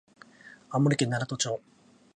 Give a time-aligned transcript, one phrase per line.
[0.71, 1.61] 青森県七戸町